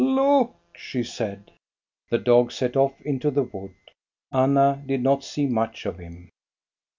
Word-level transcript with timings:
"Look!" 0.01 0.55
she 0.73 1.03
said. 1.03 1.51
The 2.09 2.17
dog 2.17 2.51
set 2.51 2.75
off 2.75 2.99
into 3.01 3.29
the 3.29 3.43
wood. 3.43 3.75
Anna 4.33 4.81
did 4.83 5.03
not 5.03 5.23
see 5.23 5.45
much 5.45 5.85
of 5.85 5.99
him. 5.99 6.31